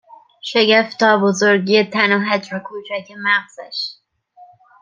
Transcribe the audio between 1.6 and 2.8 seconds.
تن و حجم